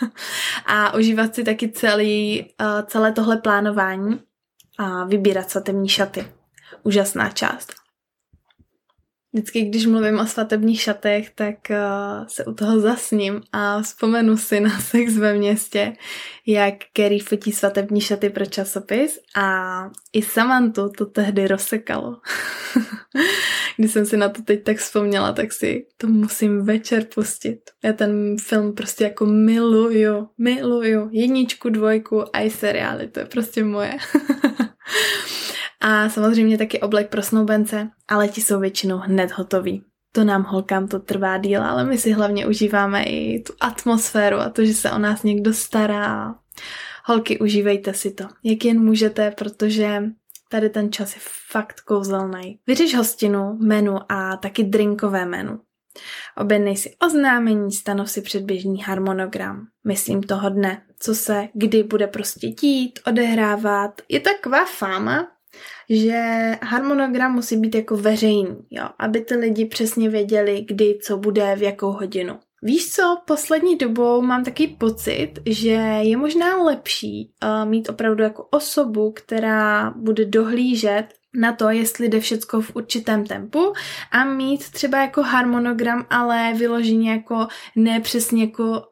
a 0.66 0.94
užívat 0.94 1.34
si 1.34 1.44
taky 1.44 1.68
celý, 1.68 2.42
uh, 2.60 2.86
celé 2.86 3.12
tohle 3.12 3.36
plánování 3.36 4.20
a 4.78 5.04
vybírat 5.04 5.50
svatební 5.50 5.88
šaty. 5.88 6.26
Úžasná 6.82 7.30
část. 7.30 7.83
Vždycky, 9.34 9.62
když 9.62 9.86
mluvím 9.86 10.18
o 10.18 10.26
svatebních 10.26 10.80
šatech, 10.80 11.30
tak 11.30 11.54
uh, 11.70 12.26
se 12.26 12.44
u 12.44 12.54
toho 12.54 12.80
zasním 12.80 13.42
a 13.52 13.82
vzpomenu 13.82 14.36
si 14.36 14.60
na 14.60 14.80
sex 14.80 15.16
ve 15.16 15.34
městě, 15.34 15.92
jak 16.46 16.74
Kerry 16.92 17.18
fotí 17.18 17.52
svatební 17.52 18.00
šaty 18.00 18.30
pro 18.30 18.46
časopis 18.46 19.18
a 19.36 19.90
i 20.12 20.22
Samantu 20.22 20.88
to 20.88 21.06
tehdy 21.06 21.48
rozsekalo. 21.48 22.16
když 23.76 23.90
jsem 23.90 24.06
si 24.06 24.16
na 24.16 24.28
to 24.28 24.42
teď 24.42 24.64
tak 24.64 24.76
vzpomněla, 24.76 25.32
tak 25.32 25.52
si 25.52 25.86
to 25.96 26.06
musím 26.06 26.64
večer 26.64 27.06
pustit. 27.14 27.60
Já 27.84 27.92
ten 27.92 28.36
film 28.40 28.74
prostě 28.74 29.04
jako 29.04 29.26
miluju, 29.26 30.28
miluju. 30.38 31.08
Jedničku, 31.12 31.68
dvojku 31.68 32.36
a 32.36 32.40
i 32.40 32.50
seriály, 32.50 33.08
to 33.08 33.20
je 33.20 33.26
prostě 33.26 33.64
moje. 33.64 33.96
A 35.86 36.08
samozřejmě 36.08 36.58
taky 36.58 36.80
oblek 36.80 37.08
pro 37.08 37.22
snoubence, 37.22 37.90
ale 38.08 38.28
ti 38.28 38.40
jsou 38.40 38.60
většinou 38.60 38.96
hned 38.96 39.32
hotový. 39.32 39.84
To 40.12 40.24
nám 40.24 40.42
holkám 40.42 40.88
to 40.88 40.98
trvá 40.98 41.38
díl, 41.38 41.62
ale 41.62 41.84
my 41.84 41.98
si 41.98 42.12
hlavně 42.12 42.46
užíváme 42.46 43.02
i 43.04 43.42
tu 43.42 43.52
atmosféru 43.60 44.36
a 44.36 44.48
to, 44.48 44.64
že 44.64 44.74
se 44.74 44.90
o 44.90 44.98
nás 44.98 45.22
někdo 45.22 45.52
stará. 45.52 46.34
Holky, 47.04 47.38
užívejte 47.38 47.94
si 47.94 48.10
to, 48.10 48.24
jak 48.44 48.64
jen 48.64 48.84
můžete, 48.84 49.30
protože 49.30 50.02
tady 50.50 50.70
ten 50.70 50.92
čas 50.92 51.14
je 51.14 51.20
fakt 51.50 51.80
kouzelný. 51.80 52.58
Vyřeš 52.66 52.94
hostinu, 52.96 53.58
menu 53.60 54.12
a 54.12 54.36
taky 54.36 54.64
drinkové 54.64 55.26
menu. 55.26 55.60
Objednej 56.36 56.76
si 56.76 56.96
oznámení, 57.06 57.72
stanov 57.72 58.10
si 58.10 58.22
předběžný 58.22 58.82
harmonogram. 58.82 59.66
Myslím 59.86 60.22
toho 60.22 60.48
dne, 60.48 60.82
co 60.98 61.14
se 61.14 61.48
kdy 61.54 61.82
bude 61.82 62.06
prostě 62.06 62.48
dít, 62.48 62.98
odehrávat. 63.06 64.02
Je 64.08 64.20
taková 64.20 64.64
fáma, 64.64 65.33
že 65.90 66.52
harmonogram 66.62 67.32
musí 67.32 67.56
být 67.56 67.74
jako 67.74 67.96
veřejný, 67.96 68.56
jo, 68.70 68.88
aby 68.98 69.20
ty 69.20 69.36
lidi 69.36 69.64
přesně 69.64 70.08
věděli, 70.08 70.64
kdy 70.68 70.98
co 71.02 71.16
bude, 71.16 71.56
v 71.56 71.62
jakou 71.62 71.92
hodinu. 71.92 72.38
Víš 72.62 72.90
co, 72.92 73.16
poslední 73.26 73.76
dobou 73.76 74.22
mám 74.22 74.44
taky 74.44 74.66
pocit, 74.66 75.32
že 75.46 75.70
je 76.02 76.16
možná 76.16 76.62
lepší 76.62 77.32
uh, 77.44 77.68
mít 77.70 77.88
opravdu 77.88 78.22
jako 78.22 78.48
osobu, 78.50 79.12
která 79.12 79.90
bude 79.96 80.24
dohlížet 80.24 81.06
na 81.34 81.52
to, 81.52 81.70
jestli 81.70 82.08
jde 82.08 82.20
všecko 82.20 82.60
v 82.60 82.76
určitém 82.76 83.26
tempu 83.26 83.72
a 84.12 84.24
mít 84.24 84.70
třeba 84.70 84.98
jako 84.98 85.22
harmonogram, 85.22 86.06
ale 86.10 86.54
vyloženě 86.54 87.10
jako 87.10 87.46
nepřesně 87.76 88.44
jako 88.44 88.82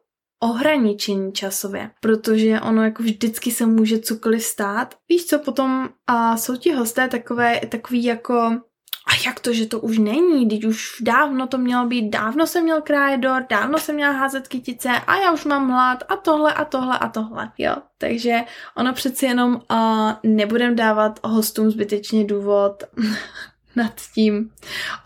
ohraničení 0.43 1.33
časově, 1.33 1.91
protože 1.99 2.61
ono 2.61 2.83
jako 2.83 3.03
vždycky 3.03 3.51
se 3.51 3.65
může 3.65 3.99
cokoliv 3.99 4.43
stát. 4.43 4.95
Víš 5.09 5.25
co, 5.25 5.39
potom 5.39 5.89
a 6.07 6.37
jsou 6.37 6.55
ti 6.55 6.73
hosté 6.73 7.07
takové, 7.07 7.61
takový 7.69 8.03
jako 8.03 8.33
a 9.07 9.11
jak 9.25 9.39
to, 9.39 9.53
že 9.53 9.65
to 9.65 9.79
už 9.79 9.97
není, 9.97 10.45
když 10.45 10.65
už 10.65 10.95
dávno 11.01 11.47
to 11.47 11.57
mělo 11.57 11.87
být, 11.87 12.09
dávno 12.09 12.47
jsem 12.47 12.63
měl 12.63 12.81
krájet 12.81 13.19
dort, 13.19 13.45
dávno 13.49 13.77
jsem 13.77 13.95
měla 13.95 14.11
házet 14.11 14.47
kytice 14.47 14.89
a 15.07 15.17
já 15.17 15.31
už 15.31 15.45
mám 15.45 15.69
hlad 15.69 16.03
a 16.07 16.15
tohle 16.15 16.53
a 16.53 16.65
tohle 16.65 16.97
a 16.97 17.09
tohle, 17.09 17.51
jo. 17.57 17.75
Takže 17.97 18.39
ono 18.77 18.93
přeci 18.93 19.25
jenom 19.25 19.61
uh, 19.71 20.11
nebudem 20.23 20.75
dávat 20.75 21.19
hostům 21.23 21.71
zbytečně 21.71 22.25
důvod 22.25 22.83
nad 23.75 23.93
tím 24.15 24.49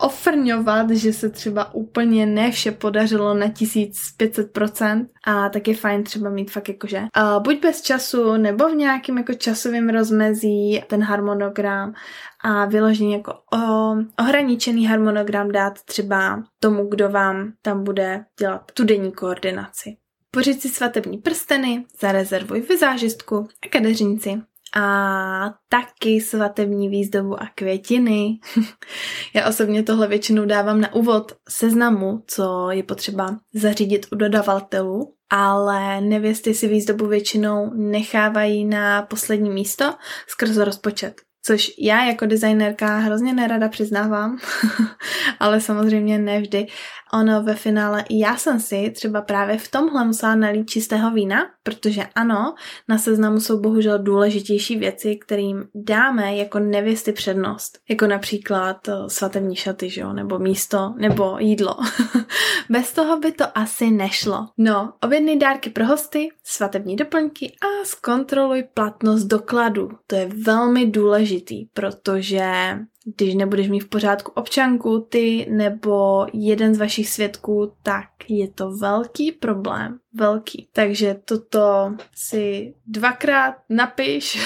ofrňovat, 0.00 0.90
že 0.90 1.12
se 1.12 1.28
třeba 1.28 1.74
úplně 1.74 2.26
ne 2.26 2.50
vše 2.50 2.72
podařilo 2.72 3.34
na 3.34 3.46
1500% 3.46 5.06
a 5.26 5.48
tak 5.48 5.68
je 5.68 5.74
fajn 5.74 6.04
třeba 6.04 6.30
mít 6.30 6.50
fakt 6.50 6.68
jakože 6.68 6.98
uh, 6.98 7.42
buď 7.42 7.62
bez 7.62 7.82
času 7.82 8.36
nebo 8.36 8.68
v 8.68 8.74
nějakým 8.74 9.18
jako 9.18 9.34
časovém 9.34 9.88
rozmezí 9.88 10.82
ten 10.86 11.02
harmonogram 11.02 11.94
a 12.44 12.64
vyložený 12.64 13.12
jako 13.12 13.32
uh, 13.54 14.02
ohraničený 14.20 14.86
harmonogram 14.86 15.52
dát 15.52 15.82
třeba 15.82 16.42
tomu, 16.60 16.88
kdo 16.88 17.08
vám 17.08 17.52
tam 17.62 17.84
bude 17.84 18.24
dělat 18.38 18.72
tu 18.74 18.84
denní 18.84 19.12
koordinaci. 19.12 19.96
Pořiď 20.30 20.60
si 20.60 20.68
svatební 20.68 21.18
prsteny, 21.18 21.84
zarezervuj 22.00 22.60
vizážistku 22.60 23.48
a 23.66 23.68
kadeřinci 23.68 24.42
a 24.76 25.54
taky 25.68 26.20
svatební 26.20 26.88
výzdobu 26.88 27.42
a 27.42 27.46
květiny. 27.54 28.38
Já 29.34 29.48
osobně 29.48 29.82
tohle 29.82 30.08
většinou 30.08 30.44
dávám 30.44 30.80
na 30.80 30.94
úvod 30.94 31.32
seznamu, 31.48 32.24
co 32.26 32.70
je 32.70 32.82
potřeba 32.82 33.36
zařídit 33.54 34.06
u 34.12 34.16
dodavatelů, 34.16 35.14
ale 35.30 36.00
nevěsty 36.00 36.54
si 36.54 36.68
výzdobu 36.68 37.06
většinou 37.06 37.70
nechávají 37.74 38.64
na 38.64 39.02
poslední 39.02 39.50
místo 39.50 39.94
skrze 40.28 40.64
rozpočet. 40.64 41.27
Což 41.48 41.72
já 41.78 42.04
jako 42.04 42.26
designérka 42.26 42.98
hrozně 42.98 43.34
nerada 43.34 43.68
přiznávám, 43.68 44.38
ale 45.40 45.60
samozřejmě 45.60 46.18
nevždy. 46.18 46.66
Ono 47.12 47.42
ve 47.42 47.54
finále, 47.54 48.04
já 48.10 48.36
jsem 48.36 48.60
si 48.60 48.90
třeba 48.90 49.22
právě 49.22 49.58
v 49.58 49.70
tomhle 49.70 50.04
musela 50.04 50.34
nalít 50.34 50.70
čistého 50.70 51.10
vína, 51.10 51.46
protože 51.62 52.02
ano, 52.14 52.54
na 52.88 52.98
seznamu 52.98 53.40
jsou 53.40 53.60
bohužel 53.60 53.98
důležitější 53.98 54.76
věci, 54.76 55.16
kterým 55.16 55.64
dáme 55.74 56.36
jako 56.36 56.58
nevěsty 56.58 57.12
přednost. 57.12 57.78
Jako 57.88 58.06
například 58.06 58.88
eh, 58.88 58.92
svatební 59.06 59.56
šaty, 59.56 59.90
že 59.90 60.00
jo? 60.00 60.12
nebo 60.12 60.38
místo, 60.38 60.94
nebo 60.96 61.36
jídlo. 61.38 61.76
Bez 62.70 62.92
toho 62.92 63.18
by 63.18 63.32
to 63.32 63.44
asi 63.58 63.90
nešlo. 63.90 64.48
No, 64.58 64.92
objednej 65.02 65.38
dárky 65.38 65.70
pro 65.70 65.86
hosty, 65.86 66.28
svatební 66.44 66.96
doplňky 66.96 67.52
a 67.62 67.84
zkontroluj 67.84 68.64
platnost 68.74 69.24
dokladu. 69.24 69.90
To 70.06 70.16
je 70.16 70.28
velmi 70.44 70.86
důležitý, 71.38 71.64
protože 71.72 72.78
když 73.16 73.34
nebudeš 73.34 73.68
mít 73.68 73.80
v 73.80 73.88
pořádku 73.88 74.32
občanku, 74.34 75.06
ty 75.08 75.46
nebo 75.50 76.26
jeden 76.32 76.74
z 76.74 76.78
vašich 76.78 77.08
svědků, 77.08 77.72
tak 77.82 78.08
je 78.28 78.48
to 78.48 78.70
velký 78.70 79.32
problém. 79.32 79.98
Velký. 80.14 80.68
Takže 80.72 81.16
toto 81.24 81.94
si 82.14 82.74
dvakrát 82.86 83.54
napiš, 83.68 84.38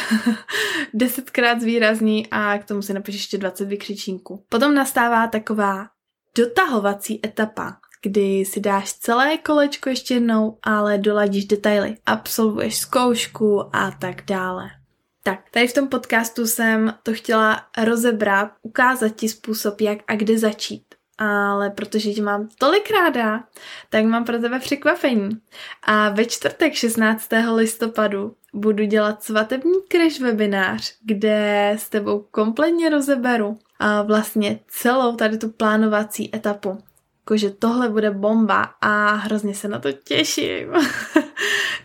desetkrát 0.94 1.60
zvýrazní 1.60 2.26
a 2.30 2.58
k 2.58 2.64
tomu 2.64 2.82
si 2.82 2.94
napiš 2.94 3.14
ještě 3.14 3.38
20 3.38 3.64
vykřičníků. 3.64 4.44
Potom 4.48 4.74
nastává 4.74 5.26
taková 5.26 5.86
dotahovací 6.36 7.20
etapa, 7.26 7.76
kdy 8.02 8.44
si 8.44 8.60
dáš 8.60 8.92
celé 8.92 9.38
kolečko 9.38 9.88
ještě 9.88 10.14
jednou, 10.14 10.58
ale 10.62 10.98
doladíš 10.98 11.44
detaily, 11.44 11.96
absolvuješ 12.06 12.76
zkoušku 12.78 13.76
a 13.76 13.90
tak 13.90 14.24
dále. 14.24 14.81
Tak, 15.22 15.40
tady 15.50 15.68
v 15.68 15.74
tom 15.74 15.88
podcastu 15.88 16.46
jsem 16.46 16.94
to 17.02 17.12
chtěla 17.14 17.66
rozebrat, 17.84 18.52
ukázat 18.62 19.08
ti 19.08 19.28
způsob, 19.28 19.80
jak 19.80 19.98
a 20.08 20.16
kde 20.16 20.38
začít. 20.38 20.84
Ale 21.18 21.70
protože 21.70 22.12
tě 22.12 22.22
mám 22.22 22.48
tolik 22.58 22.90
ráda, 22.90 23.44
tak 23.90 24.04
mám 24.04 24.24
pro 24.24 24.38
tebe 24.38 24.58
překvapení. 24.58 25.30
A 25.82 26.08
ve 26.08 26.24
čtvrtek 26.24 26.74
16. 26.74 27.28
listopadu 27.54 28.36
budu 28.54 28.84
dělat 28.84 29.22
svatební 29.22 29.74
crash 29.92 30.20
webinář, 30.20 30.94
kde 31.04 31.70
s 31.78 31.88
tebou 31.88 32.26
kompletně 32.30 32.90
rozeberu 32.90 33.58
a 33.78 34.02
vlastně 34.02 34.60
celou 34.68 35.16
tady 35.16 35.38
tu 35.38 35.48
plánovací 35.48 36.36
etapu. 36.36 36.78
Jakože 37.20 37.50
tohle 37.50 37.88
bude 37.88 38.10
bomba 38.10 38.62
a 38.80 39.14
hrozně 39.14 39.54
se 39.54 39.68
na 39.68 39.78
to 39.78 39.92
těším. 39.92 40.68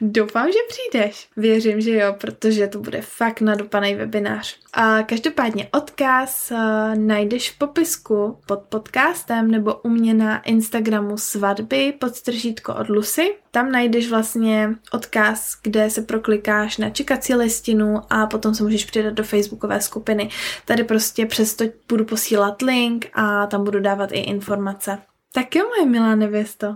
Doufám, 0.02 0.48
že 0.48 0.60
přijdeš. 0.70 1.30
Věřím, 1.38 1.82
že 1.82 1.92
jo, 1.92 2.16
protože 2.22 2.68
to 2.68 2.80
bude 2.80 3.02
fakt 3.02 3.42
nadupaný 3.42 3.96
webinář. 3.96 4.60
A 4.74 5.04
každopádně 5.04 5.68
odkaz 5.74 6.52
uh, 6.52 6.58
najdeš 6.96 7.52
v 7.52 7.58
popisku 7.58 8.40
pod 8.48 8.60
podcastem 8.60 9.52
nebo 9.52 9.76
u 9.76 9.90
mě 9.90 10.14
na 10.14 10.42
Instagramu 10.42 11.18
svatby 11.18 11.94
podstržítko 12.00 12.76
od 12.76 12.90
Lucy. 12.90 13.36
Tam 13.52 13.72
najdeš 13.72 14.10
vlastně 14.10 14.76
odkaz, 14.92 15.54
kde 15.64 15.90
se 15.90 16.02
proklikáš 16.02 16.78
na 16.78 16.90
čekací 16.90 17.36
listinu 17.36 18.02
a 18.10 18.28
potom 18.28 18.56
se 18.56 18.64
můžeš 18.64 18.86
přidat 18.86 19.14
do 19.14 19.24
facebookové 19.24 19.82
skupiny. 19.82 20.30
Tady 20.66 20.84
prostě 20.84 21.26
přesto 21.26 21.66
budu 21.88 22.06
posílat 22.06 22.62
link 22.62 23.08
a 23.14 23.48
tam 23.48 23.64
budu 23.64 23.80
dávat 23.80 24.12
i 24.12 24.20
informace. 24.20 24.98
Tak 25.34 25.56
jo, 25.56 25.66
moje 25.68 25.86
milá 25.86 26.16
nevěsto. 26.16 26.76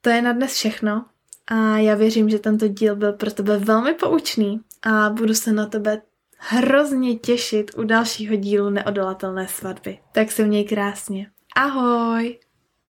To 0.00 0.10
je 0.10 0.22
na 0.22 0.32
dnes 0.32 0.54
všechno. 0.54 1.04
A 1.46 1.78
já 1.78 1.94
věřím, 1.94 2.28
že 2.28 2.38
tento 2.38 2.68
díl 2.68 2.96
byl 2.96 3.12
pro 3.12 3.30
tebe 3.30 3.58
velmi 3.58 3.94
poučný 3.94 4.60
a 4.82 5.10
budu 5.10 5.34
se 5.34 5.52
na 5.52 5.66
tebe 5.66 6.02
hrozně 6.38 7.16
těšit 7.16 7.70
u 7.76 7.84
dalšího 7.84 8.36
dílu 8.36 8.70
Neodolatelné 8.70 9.48
svatby. 9.48 9.98
Tak 10.12 10.32
se 10.32 10.44
měj 10.44 10.64
krásně. 10.64 11.30
Ahoj! 11.56 12.38